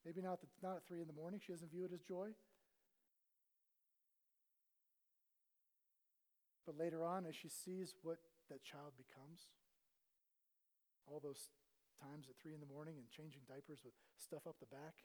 [0.04, 1.40] Maybe not, the, not at 3 in the morning.
[1.44, 2.28] She doesn't view it as joy.
[6.66, 8.18] But later on, as she sees what
[8.50, 9.48] that child becomes,
[11.06, 11.48] all those
[11.98, 15.02] times at 3 in the morning and changing diapers with stuff up the back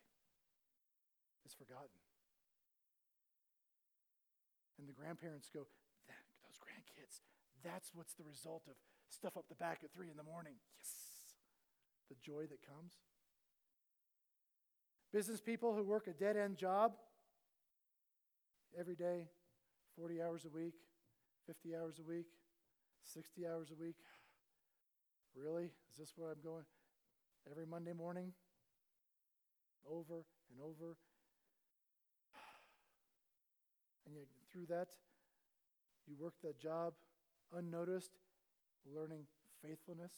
[1.46, 2.02] is forgotten.
[4.80, 5.68] And the grandparents go,
[6.44, 7.22] those grandkids,
[7.64, 8.76] that's what's the result of
[9.10, 10.56] stuff up the back at 3 in the morning.
[10.78, 10.90] Yes.
[12.10, 12.94] The joy that comes.
[15.14, 16.92] Business people who work a dead end job
[18.78, 19.30] every day,
[19.98, 20.74] 40 hours a week,
[21.48, 22.28] 50 hours a week,
[23.14, 23.96] 60 hours a week.
[25.36, 25.72] Really?
[25.92, 26.66] Is this where I'm going?
[27.50, 28.34] Every Monday morning?
[29.90, 30.98] Over and over.
[34.06, 34.88] And yet, through that,
[36.08, 36.94] you work that job
[37.56, 38.12] unnoticed,
[38.86, 39.26] learning
[39.62, 40.14] faithfulness.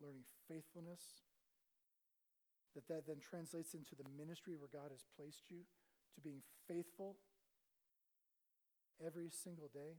[0.00, 1.00] Learning faithfulness
[2.74, 5.58] that that then translates into the ministry where God has placed you
[6.14, 7.16] to being faithful
[9.04, 9.98] every single day.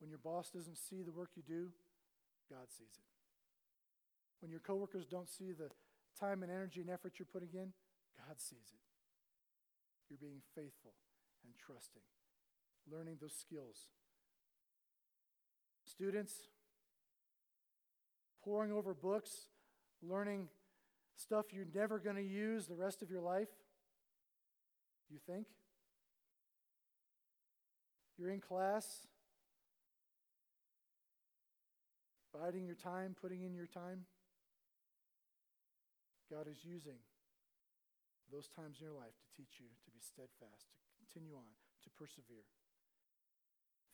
[0.00, 1.68] When your boss doesn't see the work you do,
[2.50, 3.04] God sees it.
[4.40, 5.70] When your coworkers don't see the
[6.18, 7.72] time and energy and effort you're putting in,
[8.16, 8.80] God sees it.
[10.08, 10.94] You're being faithful
[11.44, 12.02] and trusting,
[12.90, 13.90] learning those skills.
[15.84, 16.32] Students,
[18.44, 19.48] poring over books,
[20.02, 20.48] learning
[21.16, 23.48] stuff you're never going to use the rest of your life?
[25.10, 25.46] You think?
[28.18, 29.06] You're in class,
[32.32, 34.06] biding your time, putting in your time.
[36.30, 36.98] God is using
[38.32, 41.46] those times in your life to teach you to be steadfast, to continue on,
[41.84, 42.44] to persevere.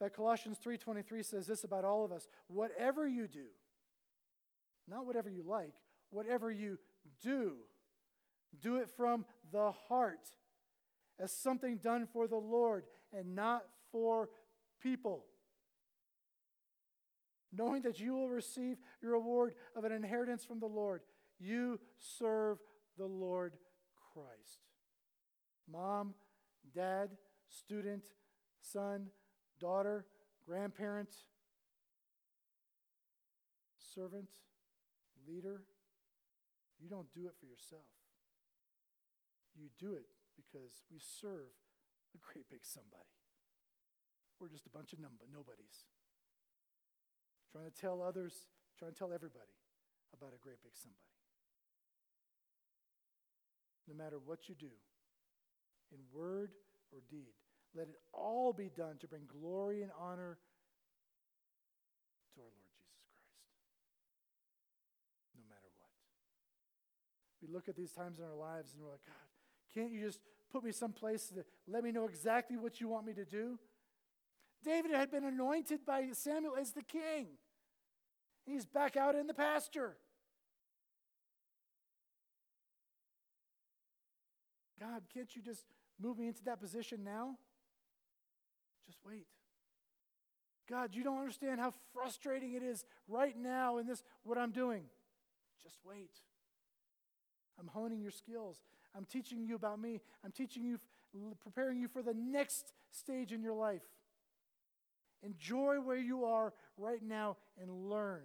[0.00, 3.46] In fact, Colossians 3:23 says this about all of us, whatever you do,
[4.88, 5.74] not whatever you like,
[6.10, 6.78] whatever you
[7.20, 7.56] do.
[8.60, 10.32] Do it from the heart
[11.18, 14.28] as something done for the Lord and not for
[14.80, 15.24] people.
[17.52, 21.02] Knowing that you will receive your reward of an inheritance from the Lord,
[21.42, 22.58] you serve
[22.96, 23.54] the Lord
[24.12, 24.60] Christ.
[25.70, 26.14] Mom,
[26.74, 27.10] dad,
[27.48, 28.04] student,
[28.60, 29.08] son,
[29.60, 30.06] daughter,
[30.46, 31.08] grandparent,
[33.94, 34.28] servant,
[35.26, 35.62] leader,
[36.80, 37.86] you don't do it for yourself.
[39.54, 41.52] You do it because we serve
[42.14, 43.14] a great big somebody.
[44.40, 45.86] We're just a bunch of num- nobodies.
[47.52, 49.54] Trying to tell others, trying to tell everybody
[50.12, 51.11] about a great big somebody.
[53.88, 54.70] No matter what you do,
[55.92, 56.50] in word
[56.92, 57.34] or deed,
[57.74, 60.38] let it all be done to bring glory and honor
[62.34, 62.76] to our Lord.
[64.94, 65.90] Jesus Christ, no matter what.
[67.42, 69.28] We look at these times in our lives and we're like, God,
[69.74, 73.14] can't you just put me someplace to let me know exactly what you want me
[73.14, 73.58] to do?
[74.64, 77.26] David had been anointed by Samuel as the king.
[78.46, 79.96] He's back out in the pasture.
[84.82, 85.64] God, can't you just
[86.00, 87.36] move me into that position now?
[88.84, 89.26] Just wait.
[90.68, 94.82] God, you don't understand how frustrating it is right now in this, what I'm doing.
[95.62, 96.10] Just wait.
[97.60, 98.62] I'm honing your skills.
[98.96, 100.00] I'm teaching you about me.
[100.24, 100.80] I'm teaching you,
[101.44, 103.82] preparing you for the next stage in your life.
[105.22, 108.22] Enjoy where you are right now and learn.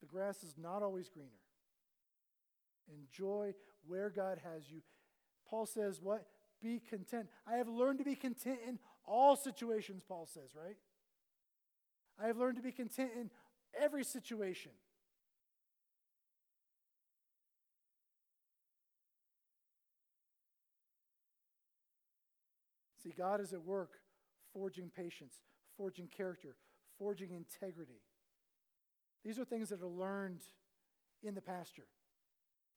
[0.00, 1.43] The grass is not always greener.
[2.92, 3.54] Enjoy
[3.86, 4.82] where God has you.
[5.48, 6.26] Paul says, What?
[6.62, 7.28] Be content.
[7.46, 10.76] I have learned to be content in all situations, Paul says, right?
[12.22, 13.30] I have learned to be content in
[13.78, 14.72] every situation.
[23.02, 23.90] See, God is at work
[24.54, 25.34] forging patience,
[25.76, 26.56] forging character,
[26.98, 28.00] forging integrity.
[29.24, 30.40] These are things that are learned
[31.22, 31.86] in the pasture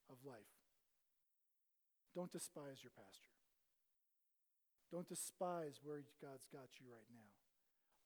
[0.09, 0.53] of life.
[2.15, 3.37] Don't despise your pasture.
[4.91, 7.29] Don't despise where God's got you right now.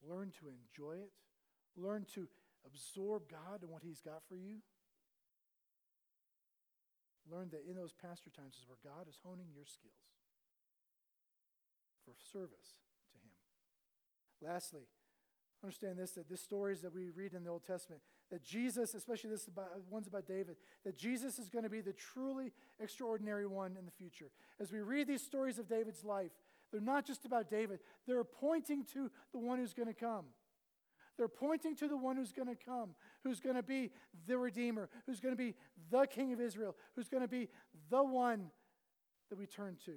[0.02, 1.14] Learn to enjoy it.
[1.78, 2.28] Learn to
[2.66, 4.66] absorb God and what He's got for you.
[7.30, 10.10] Learn that in those pasture times is where God is honing your skills
[12.04, 12.82] for service
[13.14, 13.38] to Him.
[14.41, 14.89] Lastly,
[15.64, 18.02] understand this that the stories that we read in the Old Testament,
[18.32, 20.56] that Jesus, especially this about, one's about David,
[20.86, 24.32] that Jesus is going to be the truly extraordinary one in the future.
[24.60, 26.32] As we read these stories of David's life,
[26.72, 30.26] they're not just about David, they're pointing to the one who's going to come.
[31.18, 32.92] They're pointing to the one who's going to come,
[33.24, 33.92] who's going to be
[34.26, 35.54] the Redeemer, who's going to be
[35.92, 37.50] the King of Israel, who's going to be
[37.90, 38.46] the one
[39.30, 39.94] that we turn to.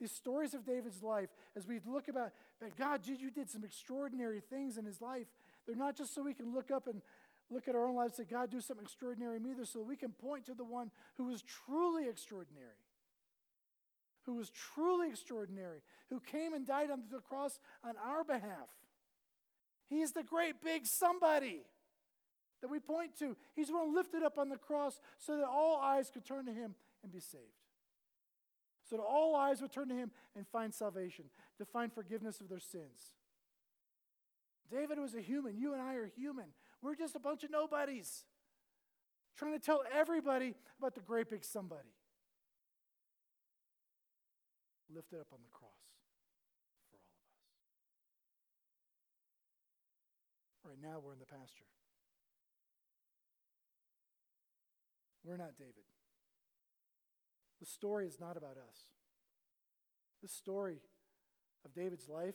[0.00, 4.40] These stories of David's life, as we look about, but God, you did some extraordinary
[4.40, 5.28] things in his life.
[5.66, 7.02] They're not just so we can look up and
[7.50, 9.52] look at our own lives and say, God, do something extraordinary in me.
[9.54, 12.80] They're so we can point to the one who was truly extraordinary,
[14.22, 18.68] who was truly extraordinary, who came and died on the cross on our behalf.
[19.88, 21.60] He's the great big somebody
[22.62, 23.36] that we point to.
[23.54, 26.52] He's the one lifted up on the cross so that all eyes could turn to
[26.52, 27.44] him and be saved.
[28.88, 31.26] So that all eyes would turn to him and find salvation,
[31.58, 33.12] to find forgiveness of their sins.
[34.72, 35.58] David was a human.
[35.58, 36.46] You and I are human.
[36.80, 38.24] We're just a bunch of nobodies
[39.36, 41.90] trying to tell everybody about the great big somebody
[44.94, 45.70] lifted up on the cross.
[46.90, 47.16] For all of
[50.66, 50.80] us.
[50.80, 51.68] Right now, we're in the pasture.
[55.24, 55.84] We're not David.
[57.60, 58.90] The story is not about us.
[60.20, 60.80] The story
[61.64, 62.34] of David's life,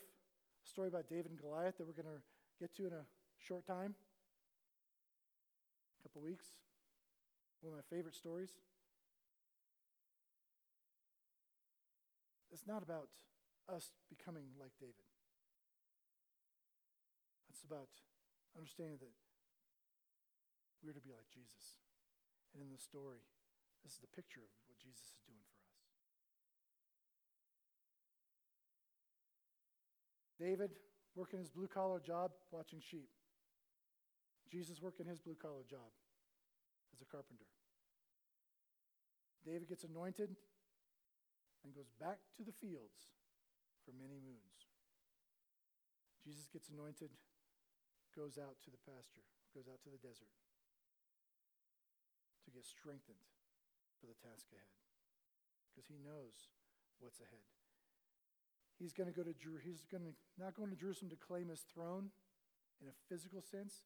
[0.67, 2.21] story about David and Goliath that we're going to
[2.59, 3.07] get to in a
[3.39, 3.95] short time,
[5.95, 6.45] a couple weeks,
[7.61, 8.51] one of my favorite stories.
[12.51, 13.07] It's not about
[13.71, 15.07] us becoming like David.
[17.49, 17.89] It's about
[18.55, 19.15] understanding that
[20.83, 21.79] we're to be like Jesus.
[22.53, 23.23] And in the story,
[23.83, 25.46] this is the picture of what Jesus is doing
[30.39, 30.71] David
[31.15, 33.09] working his blue collar job watching sheep.
[34.51, 35.91] Jesus working his blue collar job
[36.93, 37.49] as a carpenter.
[39.45, 40.35] David gets anointed
[41.63, 43.11] and goes back to the fields
[43.83, 44.67] for many moons.
[46.23, 47.11] Jesus gets anointed
[48.15, 49.23] goes out to the pasture,
[49.53, 50.33] goes out to the desert
[52.43, 53.21] to get strengthened
[53.99, 54.75] for the task ahead
[55.69, 56.49] because he knows
[56.99, 57.56] what's ahead.
[58.77, 59.33] He's going to go to
[59.65, 62.13] he's going to not going to Jerusalem to claim his throne
[62.77, 63.81] in a physical sense.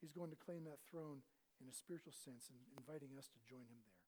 [0.00, 1.24] He's going to claim that throne
[1.56, 4.04] in a spiritual sense and inviting us to join him there.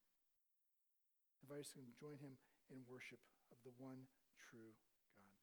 [1.41, 2.37] Inviting us to join him
[2.69, 3.17] in worship
[3.49, 4.05] of the one
[4.37, 4.77] true
[5.17, 5.33] God.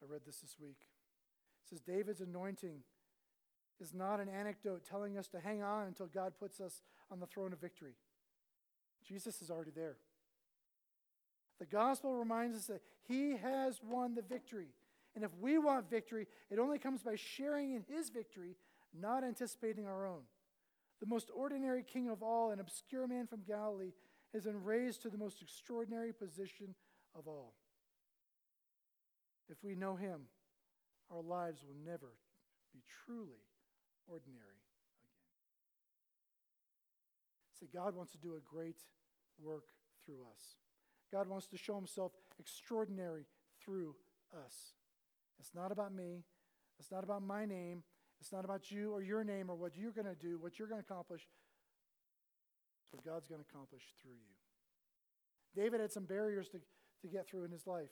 [0.00, 0.88] I read this this week.
[1.60, 2.80] It says David's anointing
[3.80, 6.80] is not an anecdote telling us to hang on until God puts us
[7.10, 7.94] on the throne of victory.
[9.04, 9.96] Jesus is already there.
[11.58, 14.68] The gospel reminds us that he has won the victory.
[15.14, 18.56] And if we want victory, it only comes by sharing in his victory,
[18.98, 20.22] not anticipating our own.
[21.00, 23.92] The most ordinary king of all, an obscure man from Galilee,
[24.34, 26.74] has been raised to the most extraordinary position
[27.14, 27.54] of all.
[29.48, 30.22] If we know Him,
[31.10, 32.12] our lives will never
[32.74, 33.44] be truly
[34.06, 34.76] ordinary again.
[37.58, 38.80] See, God wants to do a great
[39.42, 39.64] work
[40.04, 40.56] through us.
[41.12, 43.26] God wants to show Himself extraordinary
[43.62, 43.94] through
[44.44, 44.74] us.
[45.38, 46.24] It's not about me.
[46.78, 47.82] It's not about my name.
[48.20, 50.68] It's not about you or your name or what you're going to do, what you're
[50.68, 51.22] going to accomplish.
[52.82, 54.34] It's what God's going to accomplish through you.
[55.54, 57.90] David had some barriers to, to get through in his life.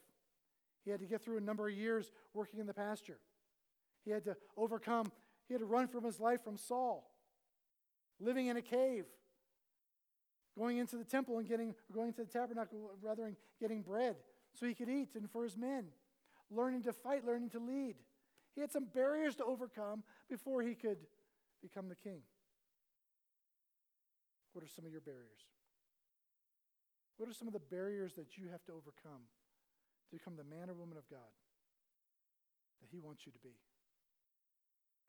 [0.84, 3.18] He had to get through a number of years working in the pasture.
[4.04, 5.10] He had to overcome,
[5.48, 7.10] he had to run from his life from Saul,
[8.20, 9.06] living in a cave,
[10.58, 14.16] going into the temple and getting, going to the tabernacle, rather, and getting bread
[14.52, 15.86] so he could eat and for his men,
[16.50, 17.96] learning to fight, learning to lead.
[18.54, 20.98] He had some barriers to overcome before he could
[21.60, 22.20] become the king.
[24.52, 25.42] What are some of your barriers?
[27.16, 29.22] What are some of the barriers that you have to overcome
[30.04, 31.18] to become the man or woman of God
[32.80, 33.56] that He wants you to be?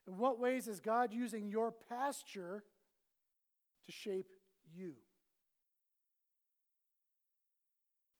[0.07, 2.63] In what ways is God using your pasture
[3.85, 4.31] to shape
[4.75, 4.93] you?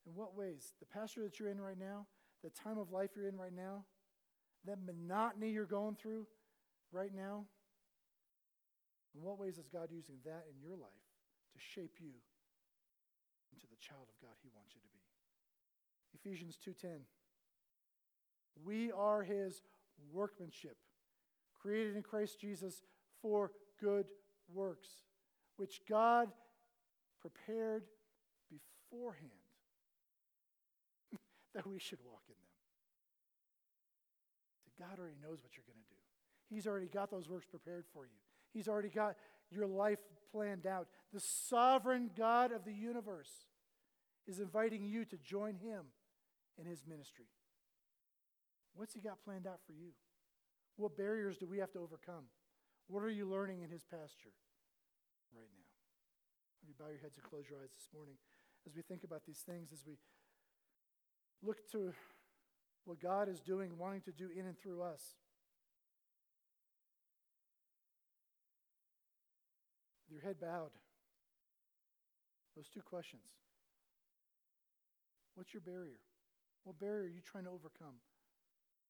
[0.05, 0.73] In what ways?
[0.79, 2.05] The pasture that you're in right now,
[2.43, 3.85] the time of life you're in right now,
[4.65, 6.27] that monotony you're going through
[6.91, 7.45] right now,
[9.15, 10.89] in what ways is God using that in your life
[11.53, 12.11] to shape you
[13.53, 14.99] into the child of God he wants you to be?
[16.13, 17.05] Ephesians 2:10
[18.63, 19.61] We are his
[20.11, 20.77] workmanship,
[21.53, 22.83] created in Christ Jesus
[23.21, 24.07] for good
[24.53, 25.03] works,
[25.55, 26.31] which God
[27.21, 27.87] prepared
[28.49, 29.44] beforehand
[31.55, 32.55] that we should walk in them.
[34.77, 36.01] God already knows what you're going to do.
[36.49, 38.19] He's already got those works prepared for you.
[38.53, 39.15] He's already got
[39.49, 39.99] your life
[40.31, 40.87] planned out.
[41.13, 43.31] The sovereign God of the universe
[44.27, 45.85] is inviting you to join him
[46.59, 47.25] in his ministry.
[48.75, 49.91] What's he got planned out for you?
[50.75, 52.25] What barriers do we have to overcome?
[52.87, 54.35] What are you learning in his pasture
[55.33, 55.71] right now?
[56.61, 58.15] Will you bow your heads and close your eyes this morning
[58.67, 59.97] as we think about these things, as we
[61.43, 61.93] look to
[62.85, 65.01] what God is doing, wanting to do in and through us?
[70.09, 70.71] Your head bowed,
[72.55, 73.23] those two questions.
[75.33, 75.99] What's your barrier?
[76.63, 77.99] What barrier are you trying to overcome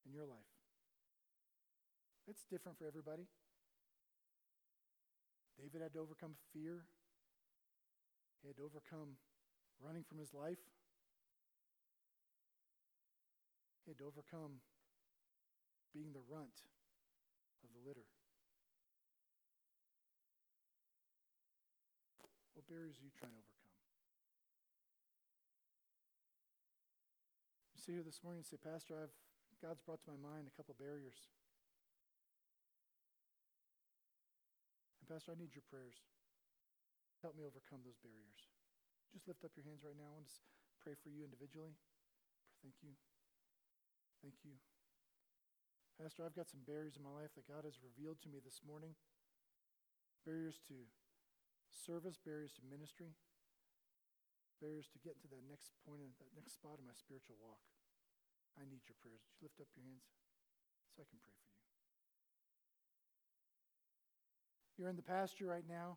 [0.06, 0.52] in your life?
[2.28, 3.28] It's different for everybody.
[5.58, 6.84] David had to overcome fear,
[8.42, 9.16] he had to overcome
[9.82, 10.60] running from his life,
[13.86, 14.66] he had to overcome
[15.94, 16.66] being the runt
[17.62, 18.10] of the litter.
[22.58, 23.78] What barriers are you trying to overcome?
[27.78, 29.14] You sit here this morning and say, Pastor, I've
[29.62, 31.32] God's brought to my mind a couple barriers.
[35.00, 35.96] And Pastor, I need your prayers.
[37.24, 38.52] Help me overcome those barriers.
[39.14, 40.20] Just lift up your hands right now.
[40.20, 40.44] and just
[40.84, 41.74] pray for you individually.
[42.62, 42.94] Thank you.
[44.22, 44.56] Thank you.
[45.96, 48.60] Pastor, I've got some barriers in my life that God has revealed to me this
[48.68, 49.00] morning.
[50.28, 50.76] Barriers to
[51.72, 53.16] service, barriers to ministry,
[54.60, 57.64] barriers to get to that next point, in, that next spot in my spiritual walk.
[58.60, 59.24] I need your prayers.
[59.24, 60.08] Would you lift up your hands
[60.92, 61.56] so I can pray for you?
[64.76, 65.96] You're in the pasture right now,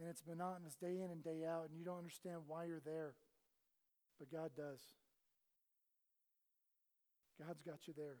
[0.00, 3.12] and it's monotonous day in and day out, and you don't understand why you're there.
[4.16, 4.80] But God does.
[7.38, 8.18] God's got you there.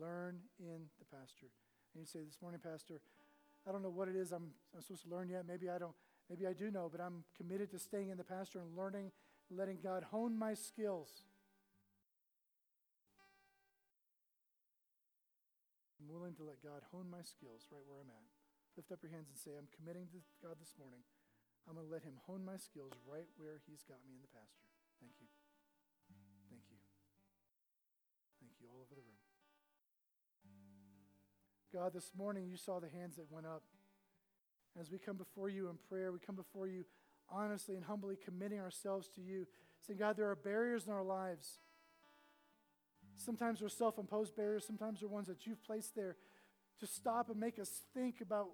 [0.00, 1.50] Learn in the pasture.
[1.94, 3.00] And you say, This morning, Pastor,
[3.66, 5.44] I don't know what it is I'm, I'm supposed to learn yet.
[5.46, 5.94] Maybe I don't,
[6.28, 9.10] maybe I do know, but I'm committed to staying in the pasture and learning
[9.50, 11.26] letting God hone my skills.
[15.98, 18.26] I'm willing to let God hone my skills right where I'm at.
[18.78, 21.02] Lift up your hands and say, I'm committing to God this morning.
[21.68, 24.30] I'm going to let Him hone my skills right where He's got me in the
[24.30, 24.70] pasture.
[25.02, 25.39] Thank you.
[31.72, 33.62] God, this morning you saw the hands that went up.
[34.80, 36.84] As we come before you in prayer, we come before you
[37.28, 39.46] honestly and humbly committing ourselves to you,
[39.86, 41.58] saying, God, there are barriers in our lives.
[43.16, 46.16] Sometimes they're self imposed barriers, sometimes they're ones that you've placed there
[46.80, 48.48] to stop and make us think about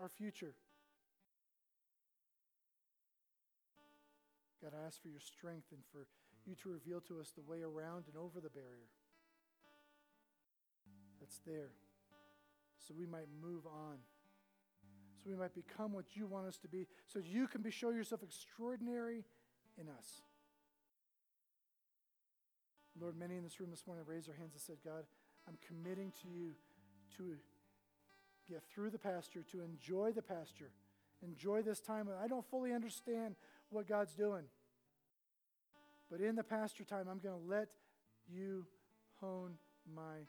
[0.00, 0.54] our future.
[4.62, 6.06] God, I ask for your strength and for
[6.44, 8.88] you to reveal to us the way around and over the barrier
[11.20, 11.70] that's there
[12.78, 13.98] so we might move on
[15.22, 17.90] so we might become what you want us to be, so you can be, show
[17.90, 19.24] yourself extraordinary
[19.78, 20.22] in us.
[23.00, 25.04] Lord, many in this room this morning raised their hands and said, God,
[25.48, 26.52] I'm committing to you
[27.16, 27.36] to
[28.48, 30.70] get through the pasture, to enjoy the pasture,
[31.22, 32.08] enjoy this time.
[32.22, 33.34] I don't fully understand
[33.70, 34.44] what God's doing.
[36.10, 37.68] But in the pasture time, I'm going to let
[38.32, 38.66] you
[39.20, 39.54] hone
[39.94, 40.26] my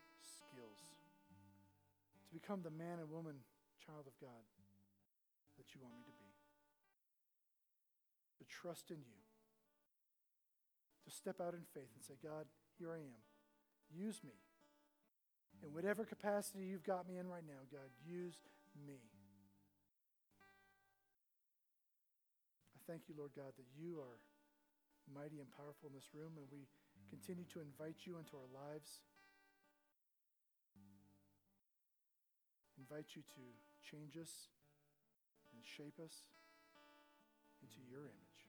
[2.30, 3.41] to become the man and woman,
[3.82, 4.45] child of God
[5.57, 6.30] that you want me to be.
[8.38, 9.19] To trust in you.
[11.05, 12.45] To step out in faith and say, God,
[12.77, 13.25] here I am.
[13.89, 14.38] Use me.
[15.65, 18.38] In whatever capacity you've got me in right now, God, use
[18.86, 19.01] me.
[22.77, 24.21] I thank you, Lord God, that you are
[25.09, 26.69] mighty and powerful in this room, and we
[27.09, 29.01] continue to invite you into our lives.
[32.80, 33.43] Invite you to
[33.84, 34.47] change us
[35.51, 36.23] and shape us
[37.61, 38.39] into your image.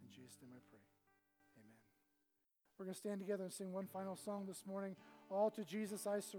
[0.00, 0.80] In Jesus' name I pray.
[1.60, 1.76] Amen.
[2.78, 4.96] We're going to stand together and sing one final song this morning.
[5.30, 6.30] All to Jesus I surrender.